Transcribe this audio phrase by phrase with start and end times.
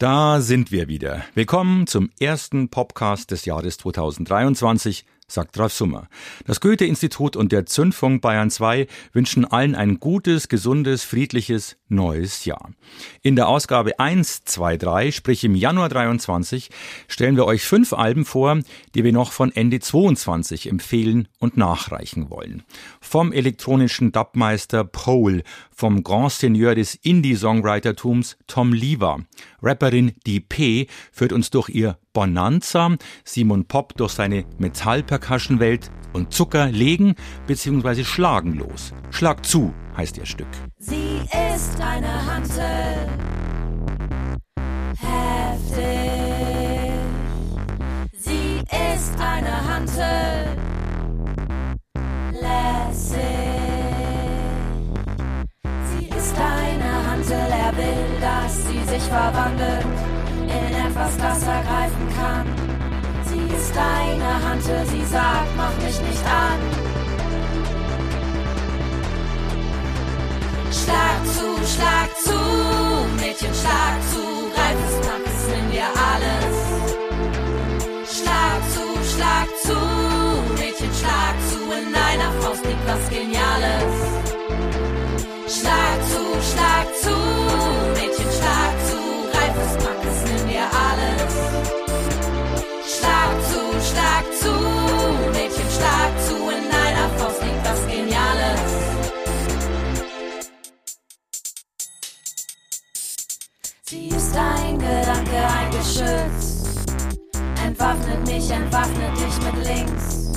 [0.00, 1.24] Da sind wir wieder.
[1.34, 6.08] Willkommen zum ersten Podcast des Jahres 2023 sagt Ralf Summer.
[6.46, 12.70] Das Goethe-Institut und der Zündfunk Bayern 2 wünschen allen ein gutes, gesundes, friedliches neues Jahr.
[13.22, 16.70] In der Ausgabe 1, 2, 3, sprich im Januar 23,
[17.08, 18.60] stellen wir euch fünf Alben vor,
[18.94, 22.62] die wir noch von Ende 22 empfehlen und nachreichen wollen.
[23.00, 29.20] Vom elektronischen Dubmeister Pole, vom Grand Seigneur des Indie-Songwritertums Tom Lever.
[29.62, 36.66] Rapperin Die P führt uns durch ihr Bonanza, Simon Pop durch seine Metall-Percussion-Welt und Zucker
[36.66, 37.14] legen
[37.46, 38.04] bzw.
[38.04, 38.92] schlagen los.
[39.10, 40.48] Schlag zu heißt ihr Stück.
[40.78, 41.20] Sie
[41.56, 43.08] ist eine Hantel,
[44.96, 45.80] heftig.
[48.18, 48.60] Sie
[48.94, 50.56] ist eine Hantel,
[52.32, 53.20] lässig.
[55.84, 59.86] Sie ist eine Hantel, er will, dass sie sich verwandelt
[61.00, 62.46] etwas, das er greifen kann.
[63.24, 66.58] Sie ist deine Hand, sie sagt, mach mich nicht an.
[70.70, 72.38] Schlag zu, schlag zu,
[73.16, 74.22] Mädchen, schlag zu,
[74.54, 76.56] greif es, pack es, nimm dir alles.
[78.16, 79.78] Schlag zu, schlag zu,
[80.58, 83.94] Mädchen, schlag zu, in deiner Faust liegt was Geniales.
[85.46, 87.39] Schlag zu, schlag zu,
[107.80, 110.28] Entwaffnet mich, entwaffnet dich mit links.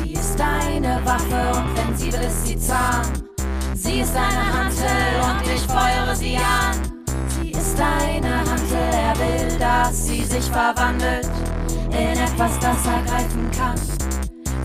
[0.00, 3.02] Sie ist deine Waffe und wenn sie will, ist sie zahm.
[3.74, 4.84] Sie ist eine Hantel
[5.24, 7.04] und ich feuere sie an.
[7.40, 11.28] Sie ist eine Hantel, er will, dass sie sich verwandelt
[11.90, 13.80] in etwas, das er greifen kann.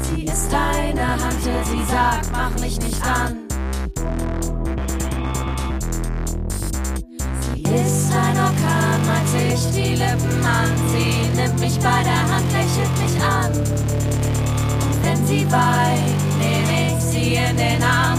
[0.04, 3.48] Sie ist eine Hantel, sie sagt, mach mich nicht an.
[7.76, 10.72] Ist ein Orkan, malt sich die Lippen an.
[10.92, 13.52] Sie nimmt mich bei der Hand, lächelt mich an.
[15.04, 18.11] Wenn sie weint, nehme ich sie in den Arm.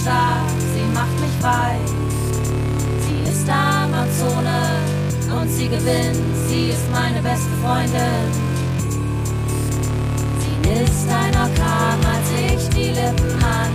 [0.00, 1.88] Stark, sie macht mich weit.
[3.04, 4.60] Sie ist Amazone
[5.40, 8.28] und sie gewinnt, sie ist meine beste Freundin.
[10.42, 13.68] Sie ist ein Orkan, malt sich die Lippen an.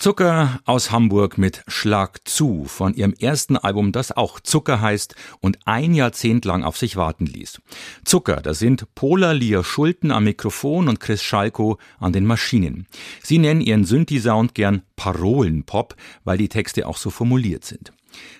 [0.00, 5.58] Zucker aus Hamburg mit Schlag zu von ihrem ersten Album, das auch Zucker heißt und
[5.66, 7.60] ein Jahrzehnt lang auf sich warten ließ.
[8.06, 12.86] Zucker, da sind Pola Lia Schulten am Mikrofon und Chris Schalko an den Maschinen.
[13.22, 15.94] Sie nennen ihren Synthi-Sound gern Parolenpop,
[16.24, 17.92] weil die Texte auch so formuliert sind.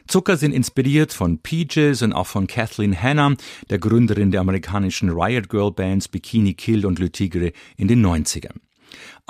[0.09, 3.35] Zucker sind inspiriert von Peaches und auch von Kathleen Hanna,
[3.69, 8.61] der Gründerin der amerikanischen Riot Girl Bands Bikini Kill und Le Tigre in den 90ern.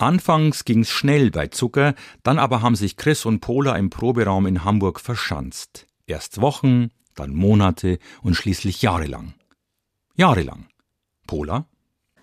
[0.00, 4.64] Anfangs ging's schnell bei Zucker, dann aber haben sich Chris und Pola im Proberaum in
[4.64, 5.86] Hamburg verschanzt.
[6.06, 9.34] Erst Wochen, dann Monate und schließlich jahrelang.
[10.14, 10.68] Jahrelang.
[11.26, 11.66] Pola?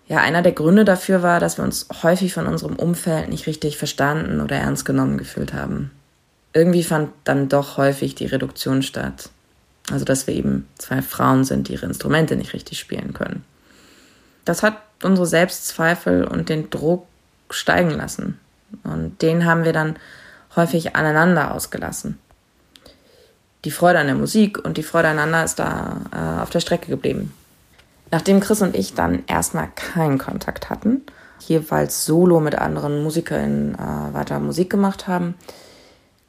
[0.08, 3.76] Ja, einer der Gründe dafür war, dass wir uns häufig von unserem Umfeld nicht richtig
[3.76, 5.92] verstanden oder ernst genommen gefühlt haben.
[6.52, 9.30] Irgendwie fand dann doch häufig die Reduktion statt.
[9.88, 13.44] Also, dass wir eben zwei Frauen sind, die ihre Instrumente nicht richtig spielen können.
[14.44, 17.06] Das hat unsere Selbstzweifel und den Druck
[17.50, 18.38] steigen lassen.
[18.84, 19.96] Und den haben wir dann
[20.56, 22.18] häufig aneinander ausgelassen.
[23.64, 26.88] Die Freude an der Musik und die Freude aneinander ist da äh, auf der Strecke
[26.90, 27.34] geblieben.
[28.10, 31.02] Nachdem Chris und ich dann erstmal keinen Kontakt hatten,
[31.40, 35.34] jeweils solo mit anderen MusikerInnen äh, weiter Musik gemacht haben,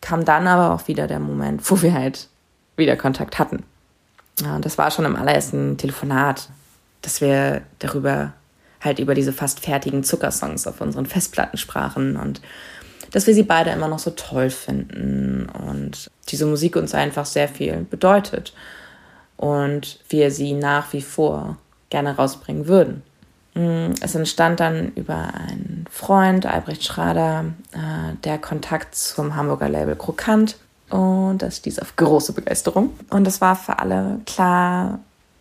[0.02, 2.28] kam dann aber auch wieder der Moment, wo wir halt
[2.76, 3.64] wieder Kontakt hatten.
[4.42, 6.50] Ja, und das war schon im allerersten Telefonat,
[7.02, 8.34] dass wir darüber
[8.82, 12.42] halt über diese fast fertigen Zuckersongs auf unseren Festplatten sprachen und
[13.12, 17.48] dass wir sie beide immer noch so toll finden und diese Musik uns einfach sehr
[17.48, 18.54] viel bedeutet
[19.38, 21.58] und wir sie nach wie vor
[21.90, 23.02] gerne rausbringen würden.
[23.56, 29.96] Mm, es entstand dann über einen Freund, Albrecht Schrader, äh, der Kontakt zum Hamburger Label
[29.96, 30.58] Krokant
[30.90, 32.92] und das stieß auf große Begeisterung.
[33.10, 35.00] Und es war für alle klar,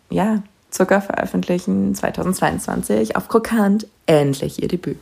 [0.09, 4.97] ja, Zucker veröffentlichen 2022 auf Krokant endlich ihr Debüt.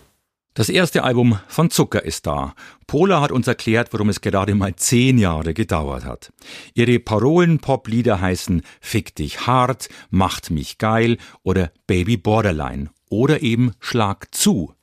[0.57, 2.55] Das erste Album von Zucker ist da.
[2.87, 6.33] Pola hat uns erklärt, warum es gerade mal zehn Jahre gedauert hat.
[6.73, 14.33] Ihre Parolen-Pop-Lieder heißen Fick dich hart, Macht mich geil oder Baby Borderline oder eben Schlag
[14.33, 14.73] zu.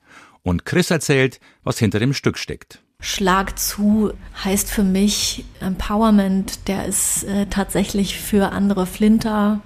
[0.43, 2.85] Und Chris erzählt, was hinter dem Stück steckt.
[3.01, 4.13] Schlag zu
[4.45, 9.61] heißt für mich Empowerment, der ist äh, tatsächlich für andere Flinter,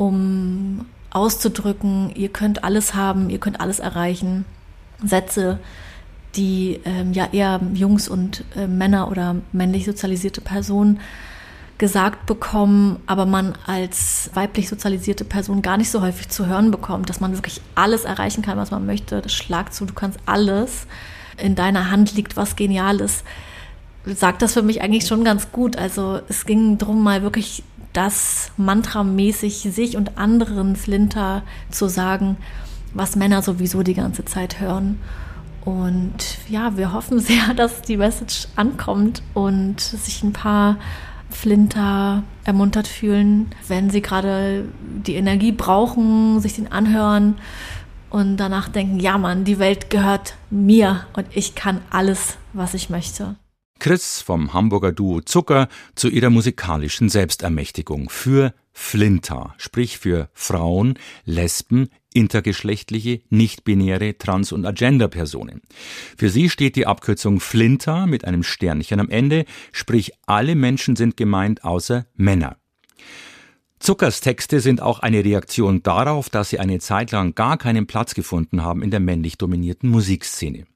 [0.00, 4.46] um auszudrücken, ihr könnt alles haben, ihr könnt alles erreichen.
[5.04, 5.58] Sätze,
[6.36, 11.00] die ähm, ja eher Jungs und äh, Männer oder männlich sozialisierte Personen
[11.76, 17.10] gesagt bekommen, aber man als weiblich sozialisierte Person gar nicht so häufig zu hören bekommt,
[17.10, 19.20] dass man wirklich alles erreichen kann, was man möchte.
[19.20, 20.86] Das Schlag zu, du kannst alles.
[21.36, 23.22] In deiner Hand liegt was Geniales.
[24.06, 25.76] Sagt das für mich eigentlich schon ganz gut.
[25.76, 32.36] Also es ging darum, mal wirklich das mantramäßig sich und anderen Flinter zu sagen,
[32.94, 35.00] was Männer sowieso die ganze Zeit hören.
[35.64, 40.76] Und ja, wir hoffen sehr, dass die Message ankommt und sich ein paar
[41.30, 44.64] Flinter ermuntert fühlen, wenn sie gerade
[45.06, 47.36] die Energie brauchen, sich den anhören
[48.10, 52.90] und danach denken, ja Mann, die Welt gehört mir und ich kann alles, was ich
[52.90, 53.36] möchte.
[53.80, 61.88] Chris vom Hamburger Duo Zucker zu ihrer musikalischen Selbstermächtigung für Flinter, sprich für Frauen, Lesben,
[62.12, 65.62] intergeschlechtliche, nicht-binäre, trans- und Agender-Personen.
[66.16, 71.16] Für sie steht die Abkürzung Flinter mit einem Sternchen am Ende, sprich alle Menschen sind
[71.16, 72.58] gemeint außer Männer.
[73.78, 78.12] Zuckers Texte sind auch eine Reaktion darauf, dass sie eine Zeit lang gar keinen Platz
[78.12, 80.66] gefunden haben in der männlich dominierten Musikszene.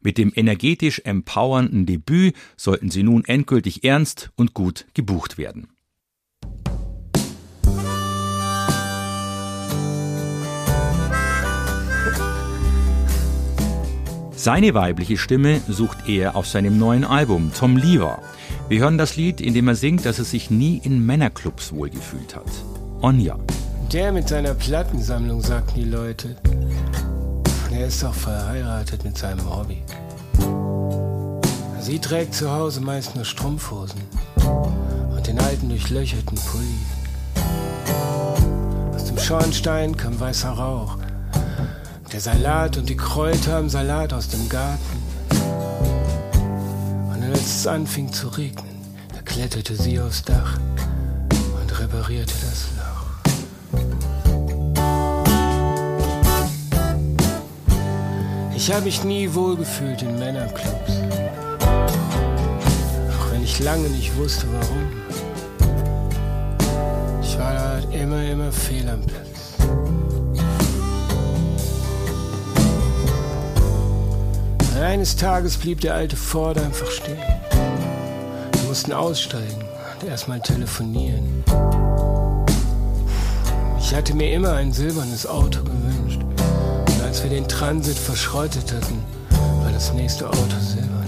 [0.00, 5.68] Mit dem energetisch empowernden Debüt sollten sie nun endgültig ernst und gut gebucht werden.
[14.42, 18.20] Seine weibliche Stimme sucht er auf seinem neuen Album Tom Lever.
[18.68, 22.34] Wir hören das Lied, in dem er singt, dass er sich nie in Männerclubs wohlgefühlt
[22.34, 22.50] hat.
[23.02, 23.38] Onja.
[23.92, 26.34] Der mit seiner Plattensammlung, sagten die Leute.
[27.72, 29.82] Er ist doch verheiratet mit seinem Hobby.
[31.80, 34.00] Sie trägt zu Hause meist nur Strumpfhosen
[35.16, 36.78] und den alten durchlöcherten Pulli.
[38.94, 40.98] Aus dem Schornstein kam weißer Rauch.
[42.12, 45.02] Der Salat und die Kräuter im Salat aus dem Garten.
[47.08, 48.76] Und als es anfing zu regnen,
[49.14, 50.58] da kletterte sie aufs Dach
[51.60, 52.71] und reparierte das
[58.64, 60.92] Ich habe mich nie wohlgefühlt in Männerclubs.
[63.10, 64.92] Auch wenn ich lange nicht wusste warum.
[67.20, 69.56] Ich war da immer, immer fehl am Platz.
[74.80, 77.18] Eines Tages blieb der alte Ford einfach stehen.
[78.52, 79.64] Wir mussten aussteigen
[80.00, 81.42] und erstmal telefonieren.
[83.80, 85.81] Ich hatte mir immer ein silbernes Auto gewünscht.
[87.22, 88.98] Wir den Transit verschrottet hatten,
[89.62, 91.06] war das nächste Auto silbern.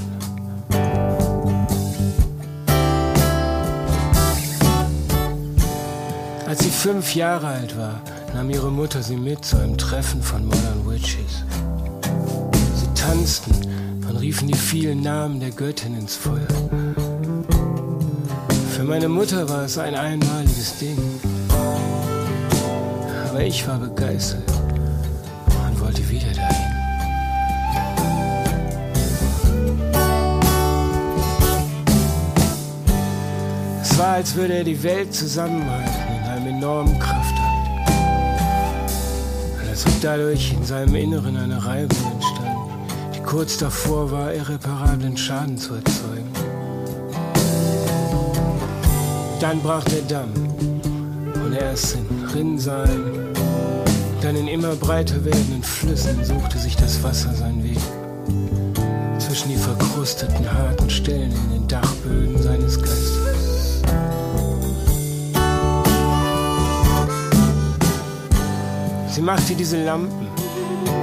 [6.47, 8.01] Als sie fünf Jahre alt war,
[8.33, 11.43] nahm ihre Mutter sie mit zu einem Treffen von Modern Witches.
[12.77, 13.53] Sie tanzten
[14.09, 16.47] und riefen die vielen Namen der Göttin ins Feuer.
[18.71, 20.99] Für meine Mutter war es ein einmaliges Ding.
[23.29, 24.54] Aber ich war begeistert
[34.15, 37.91] als würde er die Welt zusammenhalten in einem enormen Kraftakt.
[39.61, 42.57] Und als ob dadurch in seinem Inneren eine Reibung entstand,
[43.13, 46.31] die kurz davor war, irreparablen Schaden zu erzeugen.
[49.41, 50.33] Dann brach der Damm
[51.45, 53.35] und erst in Rinnsalen,
[54.23, 57.81] dann in immer breiter werdenden Flüssen suchte sich das Wasser seinen Weg.
[59.19, 63.44] Zwischen die verkrusteten, harten Stellen in den Dachböden seines Geistes.
[69.15, 70.27] Sie machte diese Lampen,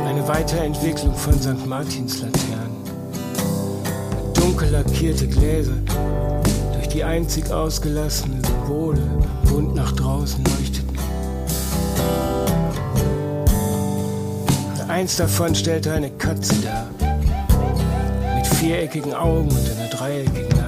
[0.05, 1.65] eine Weiterentwicklung von St.
[1.65, 2.75] Martins Laternen.
[4.33, 5.77] Dunkel lackierte Gläser,
[6.73, 9.01] durch die einzig ausgelassene Symbole
[9.45, 10.97] bunt nach draußen leuchteten.
[14.89, 16.89] Eins davon stellte eine Katze dar,
[18.35, 20.60] mit viereckigen Augen und einer dreieckigen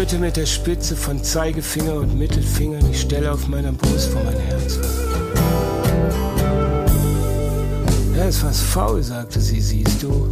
[0.00, 4.40] berührte mit der Spitze von Zeigefinger und Mittelfinger die Stelle auf meiner Brust, wo mein
[4.40, 4.88] Herz war.
[8.16, 10.30] Da ist was faul, sagte sie, siehst du.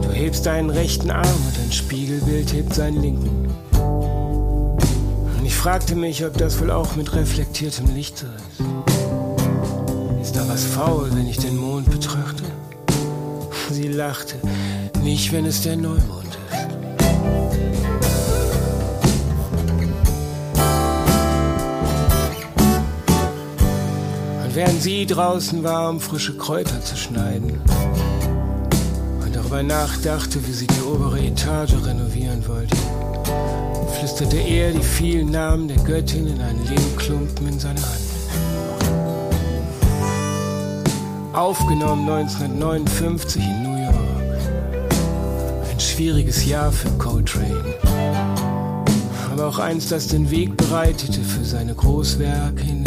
[0.00, 3.54] Du hebst deinen rechten Arm und dein Spiegelbild hebt seinen linken.
[5.38, 8.62] Und ich fragte mich, ob das wohl auch mit reflektiertem Licht so ist.
[10.22, 12.44] Ist da was faul, wenn ich den Mond betrachte?
[13.70, 14.36] Sie lachte.
[15.02, 16.38] Nicht, wenn es der Neumond ist.
[24.58, 27.60] Während sie draußen war, um frische Kräuter zu schneiden
[29.24, 32.76] und darüber nachdachte, wie sie die obere Etage renovieren wollte,
[33.96, 38.00] flüsterte er die vielen Namen der Göttin in einen Lehmklumpen in seine Hand.
[41.34, 43.94] Aufgenommen 1959 in New York.
[45.70, 47.74] Ein schwieriges Jahr für Coltrane.
[49.30, 52.77] Aber auch eins, das den Weg bereitete für seine Großwerke in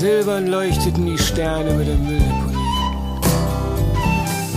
[0.00, 2.56] Silbern leuchteten die Sterne mit der Mülldeponie.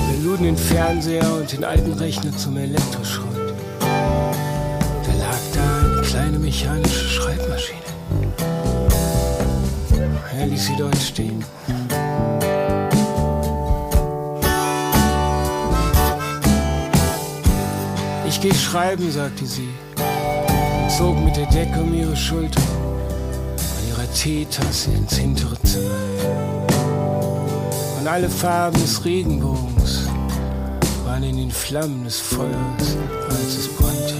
[0.08, 3.54] Wir luden den Fernseher und den alten Rechner zum Elektroschrott.
[3.82, 7.82] Da lag da eine kleine mechanische Schreibmaschine.
[10.40, 11.44] Er ließ sie dort stehen.
[18.26, 22.62] Ich geh schreiben, sagte sie, und zog mit der Decke um ihre Schulter
[24.14, 25.90] Teetasse ins hintere Zimmer.
[28.00, 30.08] Und alle Farben des Regenbogens
[31.06, 32.98] waren in den Flammen des Feuers,
[33.30, 34.13] als es brannte.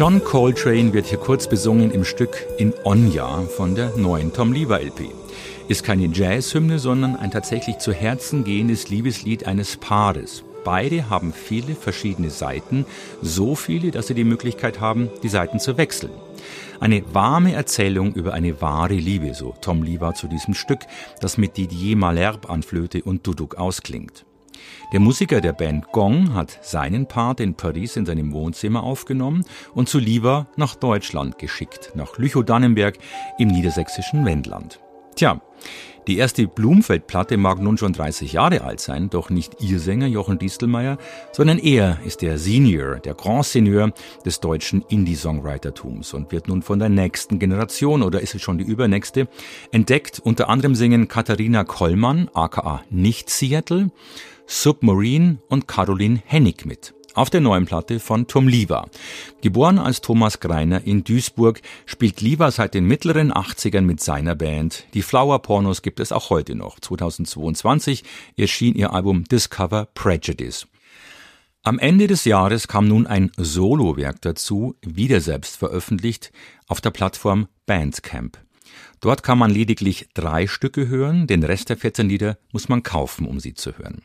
[0.00, 4.80] John Coltrane wird hier kurz besungen im Stück In Onya von der neuen Tom Lever
[4.80, 5.10] LP.
[5.68, 10.42] Ist keine Jazzhymne, sondern ein tatsächlich zu Herzen gehendes Liebeslied eines Paares.
[10.64, 12.86] Beide haben viele verschiedene Seiten,
[13.20, 16.12] so viele, dass sie die Möglichkeit haben, die Seiten zu wechseln.
[16.80, 20.80] Eine warme Erzählung über eine wahre Liebe, so Tom Lever zu diesem Stück,
[21.20, 24.24] das mit Didier Malherbe an Flöte und Duduk ausklingt.
[24.92, 29.88] Der Musiker der Band Gong hat seinen Part in Paris in seinem Wohnzimmer aufgenommen und
[29.88, 32.98] zu Lieber nach Deutschland geschickt, nach Lüchow-Dannenberg
[33.38, 34.80] im niedersächsischen Wendland.
[35.14, 35.40] Tja,
[36.06, 40.38] die erste Blumfeld-Platte mag nun schon 30 Jahre alt sein, doch nicht ihr Sänger Jochen
[40.38, 40.98] Distelmeier,
[41.30, 43.92] sondern er ist der Senior, der Grand Senior
[44.24, 48.64] des deutschen Indie-Songwritertums und wird nun von der nächsten Generation, oder ist es schon die
[48.64, 49.28] übernächste,
[49.72, 50.20] entdeckt.
[50.24, 53.90] Unter anderem singen Katharina Kollmann, aka Nicht Seattle,
[54.52, 56.92] Submarine und Caroline Hennig mit.
[57.14, 58.88] Auf der neuen Platte von Tom Liva.
[59.42, 64.86] Geboren als Thomas Greiner in Duisburg, spielt Liva seit den mittleren 80ern mit seiner Band.
[64.92, 66.80] Die Flower Pornos gibt es auch heute noch.
[66.80, 68.02] 2022
[68.36, 70.66] erschien ihr Album Discover Prejudice.
[71.62, 76.32] Am Ende des Jahres kam nun ein Solowerk dazu, wieder selbst veröffentlicht,
[76.66, 78.36] auf der Plattform Bandcamp.
[79.00, 83.26] Dort kann man lediglich drei Stücke hören, den Rest der 14 Lieder muss man kaufen,
[83.26, 84.02] um sie zu hören.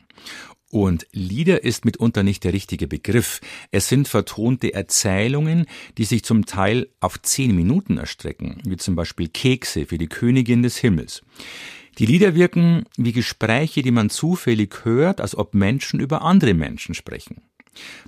[0.70, 3.40] Und Lieder ist mitunter nicht der richtige Begriff.
[3.70, 9.28] Es sind vertonte Erzählungen, die sich zum Teil auf zehn Minuten erstrecken, wie zum Beispiel
[9.28, 11.22] Kekse für die Königin des Himmels.
[11.98, 16.94] Die Lieder wirken wie Gespräche, die man zufällig hört, als ob Menschen über andere Menschen
[16.94, 17.42] sprechen.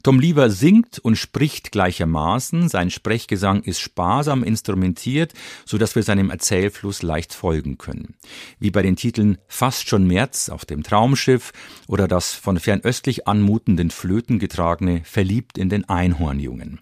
[0.02, 5.34] Tom Lever singt und spricht gleichermaßen, sein Sprechgesang ist sparsam instrumentiert,
[5.64, 8.14] so dass wir seinem Erzählfluss leicht folgen können.
[8.58, 11.52] Wie bei den Titeln Fast schon März auf dem Traumschiff
[11.86, 16.80] oder das von fernöstlich anmutenden Flöten getragene Verliebt in den Einhornjungen.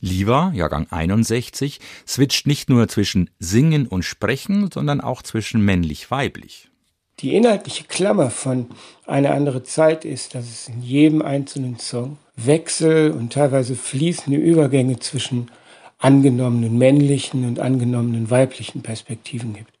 [0.00, 6.69] Lever, Jahrgang 61, switcht nicht nur zwischen Singen und Sprechen, sondern auch zwischen männlich-weiblich.
[7.20, 8.66] Die inhaltliche Klammer von
[9.06, 14.98] eine andere Zeit ist, dass es in jedem einzelnen Song Wechsel und teilweise fließende Übergänge
[15.00, 15.50] zwischen
[15.98, 19.72] angenommenen männlichen und angenommenen weiblichen Perspektiven gibt.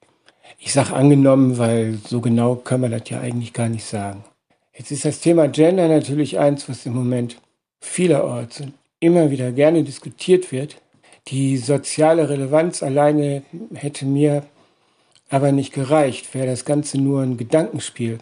[0.58, 4.22] Ich sage angenommen, weil so genau kann man das ja eigentlich gar nicht sagen.
[4.76, 7.36] Jetzt ist das Thema Gender natürlich eins, was im Moment
[7.80, 10.76] vielerorts und immer wieder gerne diskutiert wird.
[11.28, 14.42] Die soziale Relevanz alleine hätte mir
[15.30, 16.34] aber nicht gereicht.
[16.34, 18.18] Wäre das Ganze nur ein Gedankenspiel,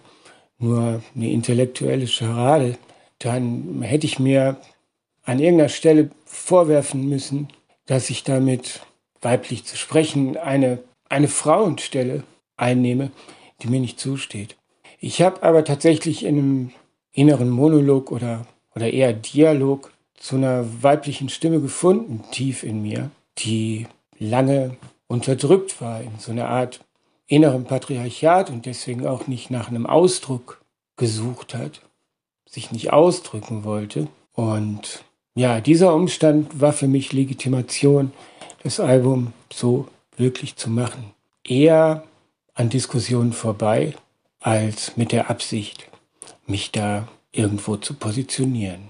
[0.58, 2.78] nur eine intellektuelle Scharade,
[3.18, 4.56] dann hätte ich mir
[5.24, 7.48] an irgendeiner Stelle vorwerfen müssen,
[7.86, 8.80] dass ich damit
[9.20, 12.22] weiblich zu sprechen eine, eine Frauenstelle
[12.56, 13.10] einnehme,
[13.60, 14.56] die mir nicht zusteht.
[15.00, 16.70] Ich habe aber tatsächlich in einem
[17.12, 23.86] inneren Monolog oder, oder eher Dialog zu einer weiblichen Stimme gefunden, tief in mir, die
[24.18, 26.80] lange unterdrückt war in so einer Art
[27.28, 30.60] innerem Patriarchat und deswegen auch nicht nach einem Ausdruck
[30.96, 31.82] gesucht hat,
[32.48, 34.08] sich nicht ausdrücken wollte.
[34.32, 38.12] Und ja, dieser Umstand war für mich Legitimation,
[38.64, 39.86] das Album so
[40.16, 41.12] wirklich zu machen.
[41.44, 42.02] Eher
[42.54, 43.94] an Diskussionen vorbei,
[44.40, 45.88] als mit der Absicht,
[46.46, 48.88] mich da irgendwo zu positionieren.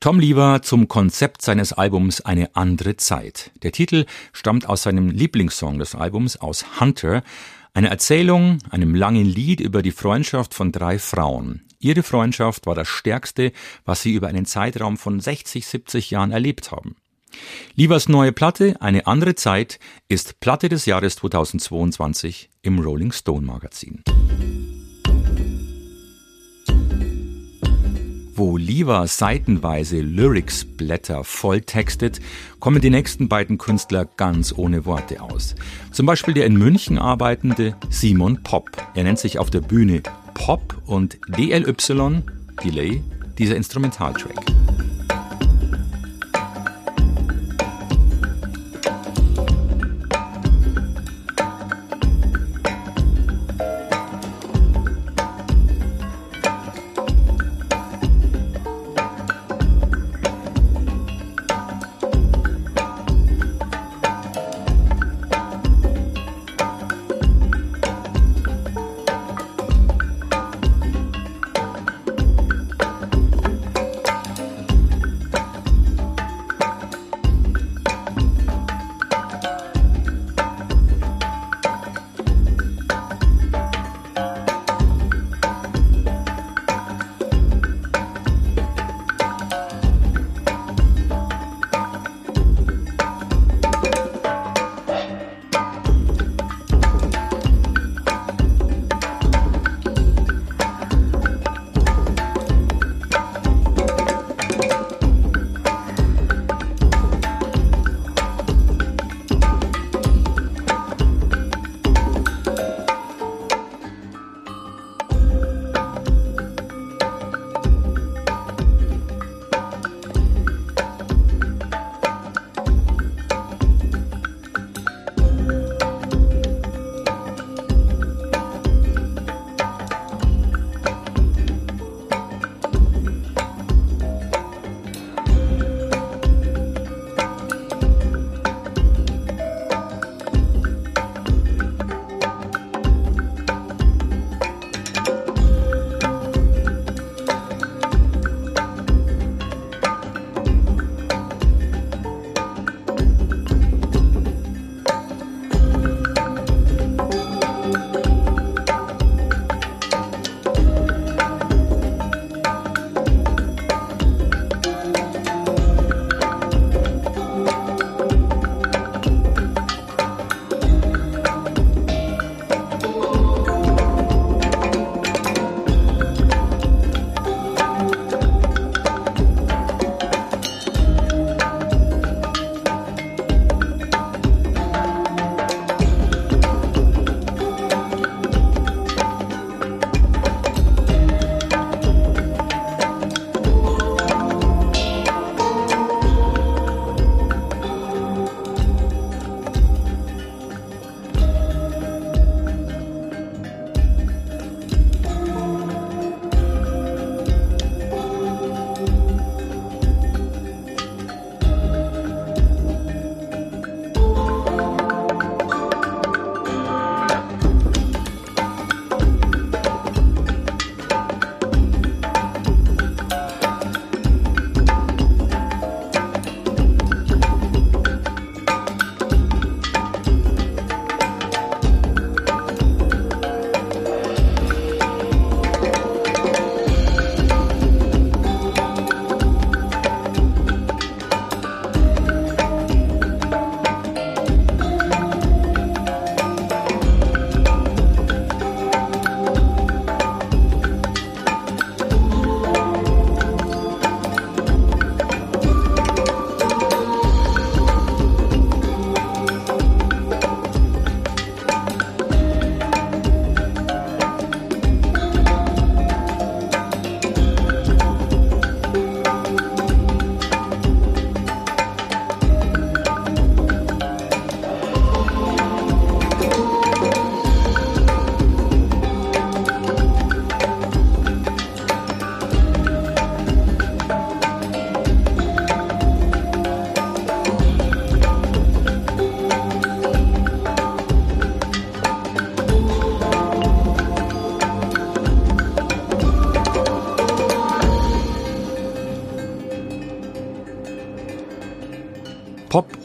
[0.00, 3.50] Tom Lever zum Konzept seines Albums Eine andere Zeit.
[3.62, 7.22] Der Titel stammt aus seinem Lieblingssong des Albums, aus Hunter,
[7.76, 11.68] eine Erzählung, einem langen Lied über die Freundschaft von drei Frauen.
[11.78, 13.52] Ihre Freundschaft war das Stärkste,
[13.84, 16.96] was sie über einen Zeitraum von 60, 70 Jahren erlebt haben.
[17.74, 24.02] Liebers neue Platte, eine andere Zeit, ist Platte des Jahres 2022 im Rolling Stone Magazin.
[28.38, 32.20] Wo Liva seitenweise Lyrics-Blätter volltextet,
[32.60, 35.54] kommen die nächsten beiden Künstler ganz ohne Worte aus.
[35.90, 38.70] Zum Beispiel der in München arbeitende Simon Pop.
[38.94, 40.02] Er nennt sich auf der Bühne
[40.34, 42.22] Pop und DLY,
[42.62, 43.02] Delay,
[43.38, 44.55] dieser Instrumentaltrack.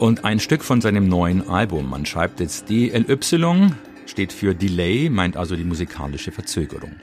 [0.02, 1.88] Und ein Stück von seinem neuen Album.
[1.88, 3.68] Man schreibt jetzt DLY,
[4.04, 6.96] steht für Delay, meint also die musikalische Verzögerung.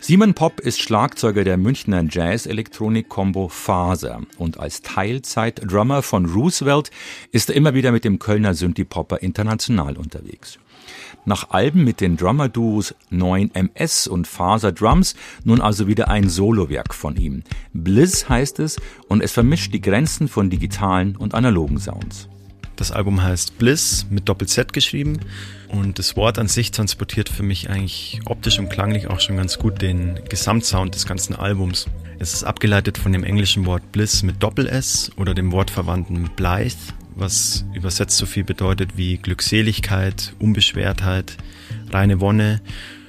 [0.00, 6.90] Simon Pop ist Schlagzeuger der Münchner Jazz-Elektronik-Kombo Faser und als Teilzeit-Drummer von Roosevelt
[7.30, 10.58] ist er immer wieder mit dem Kölner Synthie-Popper international unterwegs.
[11.24, 15.14] Nach Alben mit den Drummer-Duos 9MS und Faser Drums
[15.44, 17.42] nun also wieder ein Solowerk von ihm.
[17.72, 22.28] Bliss heißt es und es vermischt die Grenzen von digitalen und analogen Sounds.
[22.80, 25.20] Das Album heißt Bliss mit Doppel-Z geschrieben
[25.68, 29.58] und das Wort an sich transportiert für mich eigentlich optisch und klanglich auch schon ganz
[29.58, 31.88] gut den Gesamtsound des ganzen Albums.
[32.18, 36.78] Es ist abgeleitet von dem englischen Wort Bliss mit Doppel-S oder dem wortverwandten Blythe,
[37.14, 41.36] was übersetzt so viel bedeutet wie Glückseligkeit, Unbeschwertheit,
[41.90, 42.60] reine Wonne.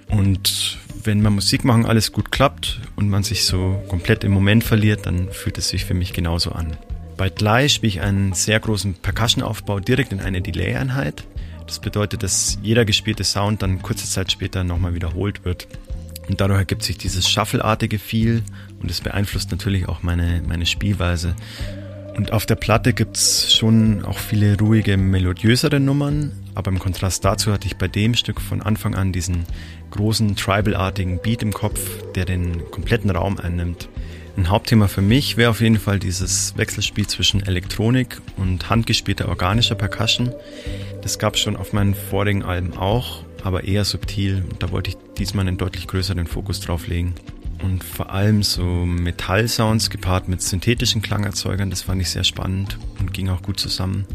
[0.08, 4.64] Und wenn man Musik machen alles gut klappt und man sich so komplett im Moment
[4.64, 6.78] verliert, dann fühlt es sich für mich genauso an.
[7.18, 11.24] Bei Glei spiele ich einen sehr großen Percussion-Aufbau direkt in eine Delay-Einheit.
[11.68, 15.68] Das bedeutet, dass jeder gespielte Sound dann kurze Zeit später nochmal wiederholt wird.
[16.28, 18.44] Und dadurch ergibt sich dieses Shuffle-artige Feel
[18.82, 21.36] und es beeinflusst natürlich auch meine, meine Spielweise.
[22.16, 27.52] Und auf der Platte gibt's schon auch viele ruhige, melodiösere Nummern, aber im Kontrast dazu
[27.52, 29.46] hatte ich bei dem Stück von Anfang an diesen
[29.92, 31.80] großen, tribal-artigen Beat im Kopf,
[32.14, 33.88] der den kompletten Raum einnimmt.
[34.38, 39.76] Ein Hauptthema für mich wäre auf jeden Fall dieses Wechselspiel zwischen Elektronik und handgespielter organischer
[39.76, 40.32] Percussion.
[41.02, 44.46] Das gab es schon auf meinen vorigen Alben auch, aber eher subtil.
[44.60, 47.14] Da wollte ich diesmal einen deutlich größeren Fokus drauf legen.
[47.64, 53.14] Und vor allem so Metallsounds gepaart mit synthetischen Klangerzeugern, das fand ich sehr spannend und
[53.14, 54.06] ging auch gut zusammen.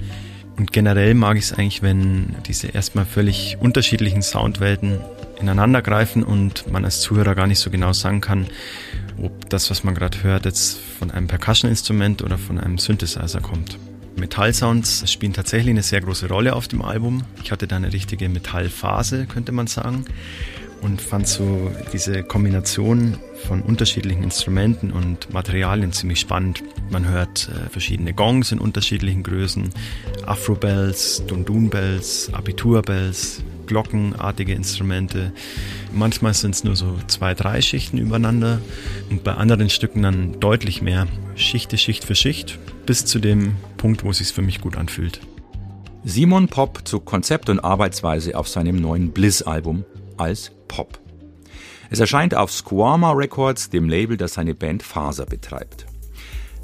[0.56, 5.00] Und generell mag ich es eigentlich, wenn diese erstmal völlig unterschiedlichen Soundwelten
[5.38, 8.46] ineinandergreifen und man als Zuhörer gar nicht so genau sagen kann,
[9.22, 13.78] ob das, was man gerade hört, jetzt von einem Percussion-Instrument oder von einem Synthesizer kommt.
[14.16, 17.24] Metallsounds spielen tatsächlich eine sehr große Rolle auf dem Album.
[17.42, 20.06] Ich hatte da eine richtige Metallphase, könnte man sagen,
[20.82, 26.62] und fand so diese Kombination von unterschiedlichen Instrumenten und Materialien ziemlich spannend.
[26.90, 29.70] Man hört äh, verschiedene Gongs in unterschiedlichen Größen,
[30.26, 35.32] Afro-Bells, Dundun-Bells, Abitur-Bells, glockenartige Instrumente.
[35.92, 38.60] Manchmal sind es nur so zwei, drei Schichten übereinander
[39.10, 44.04] und bei anderen Stücken dann deutlich mehr, Schichte, Schicht für Schicht, bis zu dem Punkt,
[44.04, 45.20] wo es sich für mich gut anfühlt.
[46.04, 49.84] Simon Pop zu Konzept und Arbeitsweise auf seinem neuen Bliss-Album
[50.16, 50.98] als Pop.
[51.90, 55.86] Es erscheint auf Squama Records, dem Label, das seine Band Faser betreibt.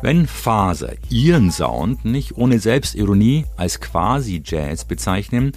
[0.03, 5.53] Wenn Faser ihren Sound nicht ohne Selbstironie als quasi Jazz bezeichnen,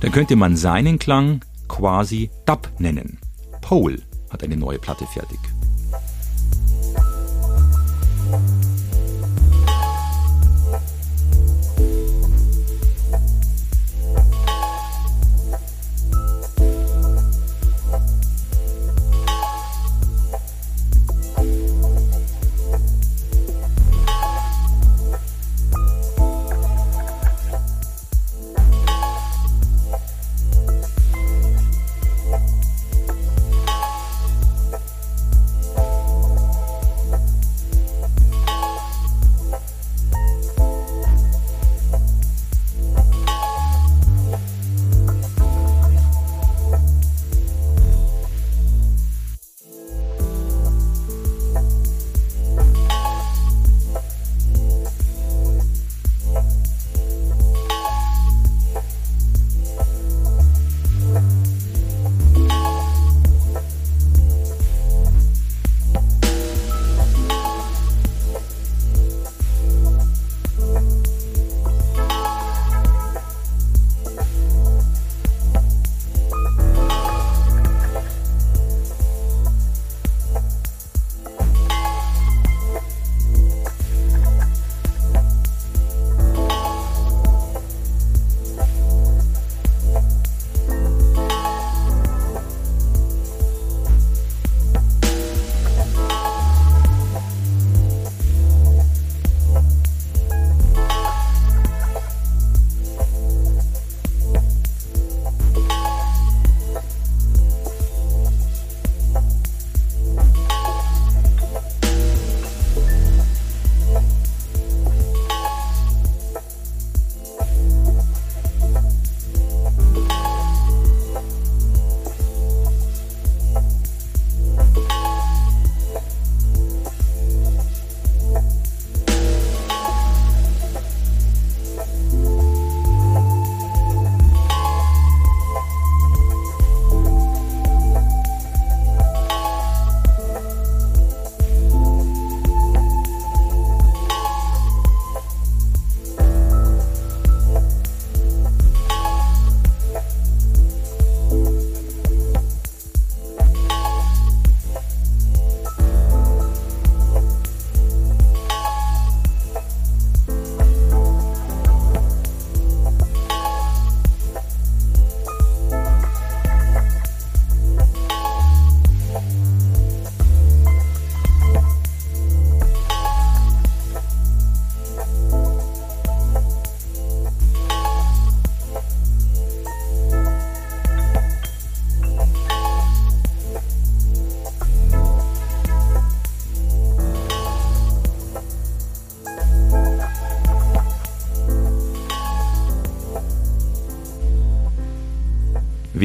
[0.00, 3.18] dann könnte man seinen Klang quasi Dub nennen.
[3.62, 5.38] Pole hat eine neue Platte fertig.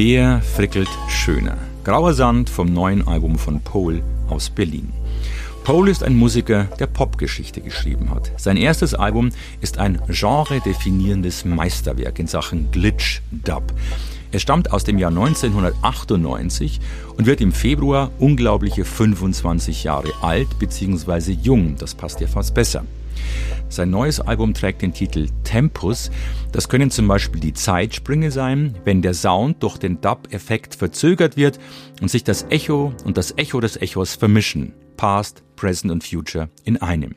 [0.04, 1.56] Wer frickelt schöner?
[1.84, 4.92] Grauer Sand vom neuen Album von Paul aus Berlin.
[5.62, 8.32] Paul ist ein Musiker, der Popgeschichte geschrieben hat.
[8.36, 13.62] Sein erstes Album ist ein genredefinierendes Meisterwerk in Sachen Glitch-Dub.
[14.32, 16.80] Es stammt aus dem Jahr 1998
[17.16, 21.30] und wird im Februar unglaubliche 25 Jahre alt bzw.
[21.30, 21.76] jung.
[21.78, 22.82] Das passt ja fast besser.
[23.68, 26.10] Sein neues Album trägt den Titel Tempus.
[26.52, 31.58] Das können zum Beispiel die Zeitsprünge sein, wenn der Sound durch den Dub-Effekt verzögert wird
[32.00, 34.74] und sich das Echo und das Echo des Echos vermischen.
[34.96, 37.14] Past, Present und Future in einem.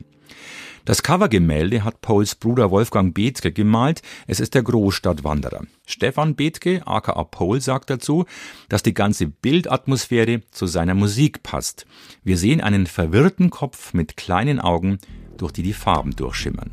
[0.86, 4.02] Das Covergemälde hat Pauls Bruder Wolfgang Bethke gemalt.
[4.28, 5.62] Es ist der Großstadtwanderer.
[5.84, 8.24] Stefan Bethke, aka Paul, sagt dazu,
[8.68, 11.86] dass die ganze Bildatmosphäre zu seiner Musik passt.
[12.22, 14.98] Wir sehen einen verwirrten Kopf mit kleinen Augen,
[15.36, 16.70] durch die die Farben durchschimmern.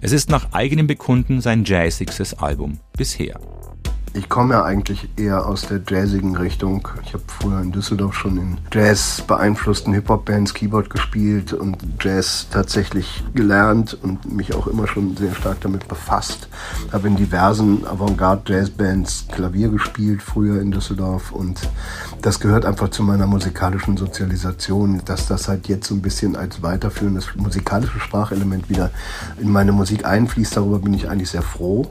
[0.00, 3.40] Es ist nach eigenem Bekunden sein jazzigstes Album bisher.
[4.16, 6.86] Ich komme ja eigentlich eher aus der jazzigen Richtung.
[7.04, 13.24] Ich habe früher in Düsseldorf schon in Jazz beeinflussten Hip-Hop-Bands Keyboard gespielt und Jazz tatsächlich
[13.34, 16.48] gelernt und mich auch immer schon sehr stark damit befasst.
[16.92, 21.68] Habe in diversen Avantgarde-Jazz-Bands Klavier gespielt, früher in Düsseldorf und
[22.22, 26.62] das gehört einfach zu meiner musikalischen Sozialisation, dass das halt jetzt so ein bisschen als
[26.62, 28.92] weiterführendes musikalisches Sprachelement wieder
[29.40, 30.56] in meine Musik einfließt.
[30.56, 31.90] Darüber bin ich eigentlich sehr froh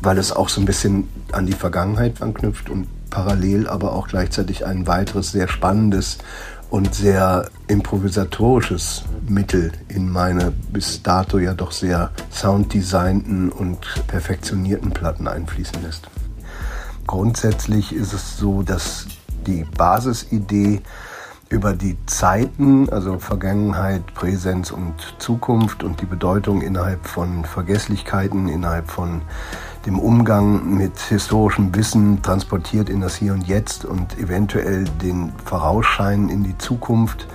[0.00, 4.66] weil es auch so ein bisschen an die Vergangenheit anknüpft und parallel aber auch gleichzeitig
[4.66, 6.18] ein weiteres sehr spannendes
[6.70, 15.28] und sehr improvisatorisches Mittel in meine bis dato ja doch sehr sounddesignten und perfektionierten Platten
[15.28, 16.08] einfließen lässt.
[17.06, 19.06] Grundsätzlich ist es so, dass
[19.46, 20.82] die Basisidee
[21.48, 28.90] über die Zeiten, also Vergangenheit, Präsenz und Zukunft und die Bedeutung innerhalb von Vergesslichkeiten, innerhalb
[28.90, 29.22] von
[29.88, 36.28] dem Umgang mit historischem Wissen transportiert in das Hier und Jetzt und eventuell den Vorausschein
[36.28, 37.26] in die Zukunft.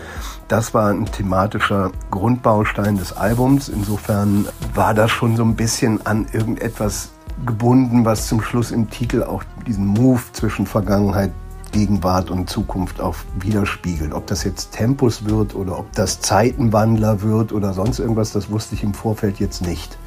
[0.50, 3.70] Das war ein thematischer Grundbaustein des Albums.
[3.70, 7.10] Insofern war das schon so ein bisschen an irgendetwas
[7.44, 11.32] gebunden, was zum Schluss im Titel auch diesen Move zwischen Vergangenheit,
[11.72, 14.14] Gegenwart und Zukunft auch widerspiegelt.
[14.14, 18.76] Ob das jetzt Tempus wird oder ob das Zeitenwandler wird oder sonst irgendwas, das wusste
[18.76, 19.98] ich im Vorfeld jetzt nicht.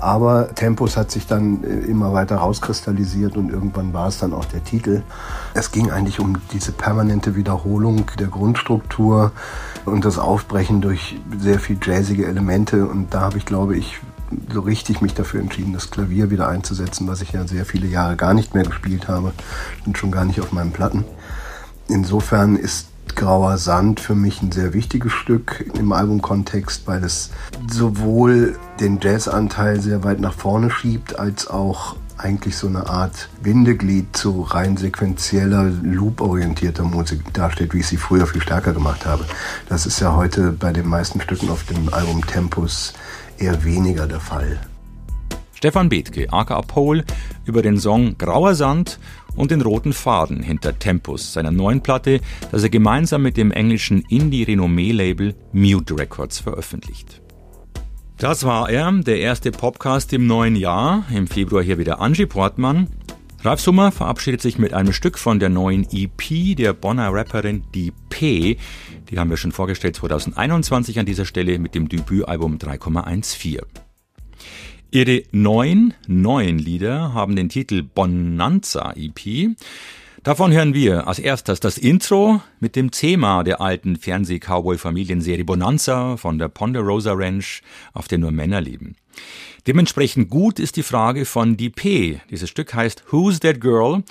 [0.00, 4.44] Aber Tempus hat sich dann äh, immer weiter rauskristallisiert und irgendwann war es dann auch
[4.44, 5.02] der Titel.
[5.54, 9.32] Es ging eigentlich um diese permanente Wiederholung der Grundstruktur
[9.84, 12.86] und das Aufbrechen durch sehr viel jazzige Elemente.
[12.86, 13.98] Und da habe ich, glaube ich,
[14.52, 18.16] so richtig mich dafür entschieden, das Klavier wieder einzusetzen, was ich ja sehr viele Jahre
[18.16, 19.32] gar nicht mehr gespielt habe
[19.86, 21.04] und schon gar nicht auf meinen Platten.
[21.88, 27.30] Insofern ist Grauer Sand für mich ein sehr wichtiges Stück im Albumkontext, weil es
[27.70, 34.16] sowohl den Jazzanteil sehr weit nach vorne schiebt, als auch eigentlich so eine Art Bindeglied
[34.16, 39.24] zu rein sequenzieller, loop-orientierter Musik dasteht, wie ich sie früher viel stärker gemacht habe.
[39.68, 42.94] Das ist ja heute bei den meisten Stücken auf dem Album Tempus
[43.38, 44.58] eher weniger der Fall.
[45.58, 47.04] Stefan Bethke, aka Pole,
[47.44, 49.00] über den Song Grauer Sand
[49.38, 52.20] und den roten Faden hinter Tempus, seiner neuen Platte,
[52.50, 57.22] das er gemeinsam mit dem englischen Indie-Renommee-Label Mute Records veröffentlicht.
[58.18, 61.04] Das war er, der erste Podcast im neuen Jahr.
[61.14, 62.88] Im Februar hier wieder Angie Portmann.
[63.42, 67.92] Ralf Summer verabschiedet sich mit einem Stück von der neuen EP der Bonner Rapperin Die
[68.08, 68.56] P.
[69.08, 73.87] Die haben wir schon vorgestellt 2021 an dieser Stelle mit dem Debütalbum 3,14.
[74.90, 79.50] Ihre neun neuen Lieder haben den Titel Bonanza EP.
[80.22, 86.38] Davon hören wir als erstes das Intro mit dem Thema der alten Fernseh-Cowboy-Familienserie Bonanza von
[86.38, 87.60] der Ponderosa Ranch,
[87.92, 88.96] auf der nur Männer leben.
[89.66, 92.20] Dementsprechend gut ist die Frage von DP.
[92.30, 94.04] Dieses Stück heißt Who's That Girl?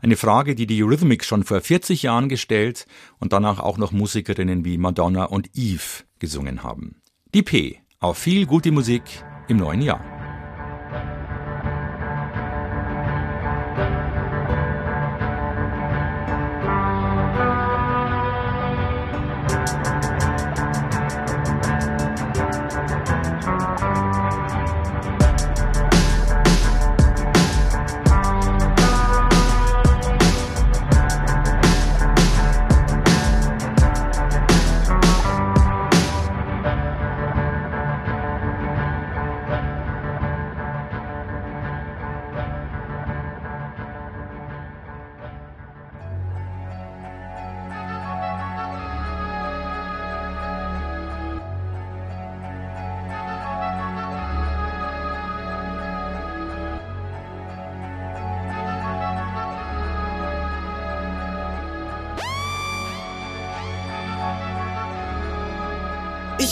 [0.00, 2.86] Eine Frage, die die Eurythmics schon vor 40 Jahren gestellt
[3.20, 6.96] und danach auch noch Musikerinnen wie Madonna und Eve gesungen haben.
[7.32, 9.02] DP, auf viel gute Musik
[9.48, 10.13] im neuen Jahr.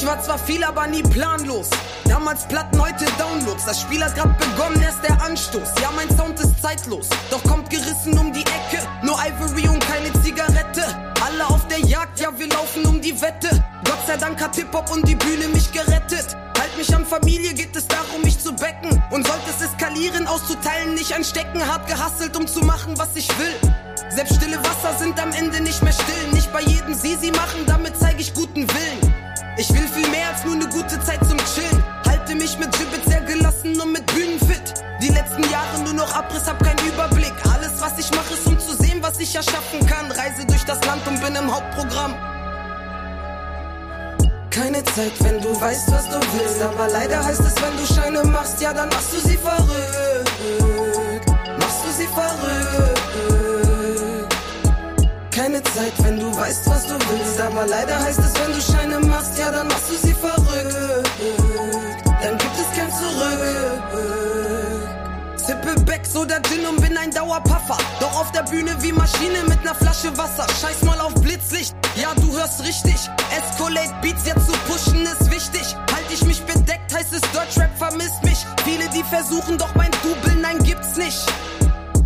[0.02, 1.70] Ich war zwar viel, aber nie planlos.
[2.06, 3.66] Damals Platten, heute Downloads.
[3.66, 5.74] Das Spiel hat grad begonnen, erst der Anstoß.
[5.80, 8.82] Ja, mein Sound ist zeitlos, doch kommt gerissen um die Ecke.
[9.04, 10.82] Nur Ivory und keine Zigarette.
[11.24, 13.64] Alle auf der Jagd, ja, wir laufen um die Wette.
[13.84, 16.36] Gott sei Dank hat Hip-Hop und die Bühne mich gerettet.
[16.58, 19.00] Halt mich an Familie, geht es darum, mich zu becken.
[19.12, 21.64] Und sollte es eskalieren, auszuteilen, nicht anstecken.
[21.64, 23.72] Hart gehasselt, um zu machen, was ich will.
[24.10, 26.32] Selbst stille Wasser sind am Ende nicht mehr still.
[26.32, 29.11] Nicht bei jedem Sisi machen, damit zeige ich guten Willen.
[29.56, 31.84] Ich will viel mehr als nur eine gute Zeit zum Chillen.
[32.06, 34.74] Halte mich mit Gibbet sehr gelassen und mit Bühnen fit.
[35.02, 37.34] Die letzten Jahre nur noch Abriss, hab keinen Überblick.
[37.52, 40.10] Alles, was ich mache, ist um zu sehen, was ich erschaffen kann.
[40.10, 42.14] Reise durch das Land und bin im Hauptprogramm.
[44.50, 46.62] Keine Zeit, wenn du weißt, was du willst.
[46.62, 50.30] Aber leider heißt es, wenn du Scheine machst, ja, dann machst du sie verrückt.
[51.58, 53.02] Machst du sie verrückt.
[55.30, 57.40] Keine Zeit, wenn du weißt, was du willst.
[57.40, 58.71] Aber leider heißt es, wenn du Scheine
[68.22, 70.46] auf der Bühne wie Maschine mit ner Flasche Wasser.
[70.60, 72.94] Scheiß mal auf Blitzlicht, ja, du hörst richtig.
[73.36, 75.74] Escalate Beats jetzt zu pushen ist wichtig.
[75.92, 78.38] Halt ich mich bedeckt, heißt es Deutschrap vermisst mich.
[78.64, 81.18] Viele, die versuchen, doch mein Double, nein, gibt's nicht.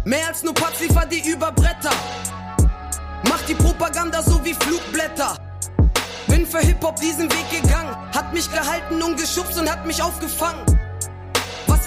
[0.05, 1.93] Mehr als nur liefert die über Bretter.
[3.29, 5.37] Macht die Propaganda so wie Flugblätter.
[6.29, 7.95] Bin für Hip-Hop diesen Weg gegangen.
[8.14, 10.64] Hat mich gehalten und geschubst und hat mich aufgefangen.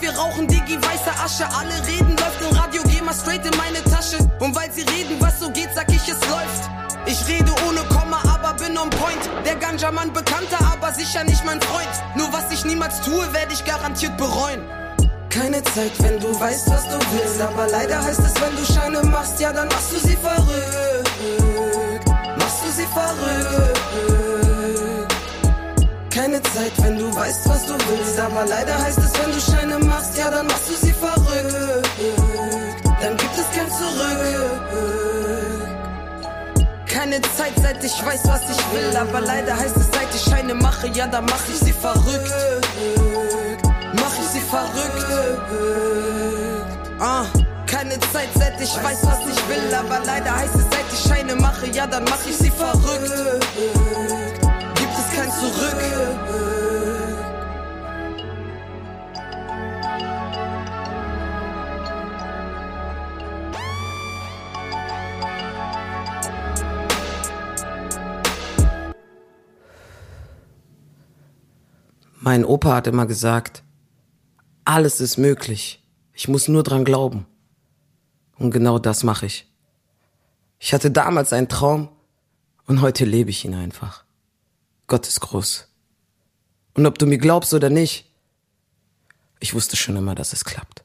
[0.02, 1.46] Wir rauchen, Digi, weiße Asche.
[1.58, 4.18] Alle reden, läuft im Radio, geh mal straight in meine Tasche.
[4.40, 6.70] Und weil sie reden, was so geht, sag ich, es läuft.
[7.06, 9.30] Ich rede ohne Komma, aber bin on point.
[9.46, 11.90] Der Ganja-Mann bekannter, aber sicher nicht mein Freund.
[12.16, 14.64] Nur was ich niemals tue, werde ich garantiert bereuen.
[15.30, 17.42] Keine Zeit, wenn du weißt, was du willst.
[17.42, 21.10] Aber leider heißt es, wenn du Scheine machst, ja, dann machst du sie verrückt.
[22.38, 24.09] Machst du sie verrückt.
[26.20, 28.20] Keine Zeit, wenn du weißt, was du willst.
[28.20, 31.56] Aber leider heißt es, wenn du Scheine machst, ja, dann machst du sie verrückt.
[33.02, 34.20] Dann gibt es kein Zurück.
[36.88, 38.98] Keine Zeit, seit ich weiß, was ich will.
[38.98, 42.34] Aber leider heißt es, seit ich Scheine mache, ja, dann mach ich sie verrückt.
[43.94, 45.06] Mach ich sie verrückt.
[47.00, 47.24] Ah,
[47.66, 49.74] keine Zeit, seit ich weiß, was ich will.
[49.74, 54.19] Aber leider heißt es, seit ich Scheine mache, ja, dann mach ich sie verrückt.
[55.30, 55.76] Kein Zurück.
[72.22, 73.64] Mein Opa hat immer gesagt,
[74.66, 75.84] alles ist möglich.
[76.14, 77.26] Ich muss nur dran glauben.
[78.38, 79.52] Und genau das mache ich.
[80.60, 81.90] Ich hatte damals einen Traum
[82.68, 84.09] und heute lebe ich ihn einfach.
[84.90, 85.68] Gott ist groß.
[86.74, 88.06] Und ob du mir glaubst oder nicht,
[89.40, 90.84] ich wusste schon immer, dass es klappt.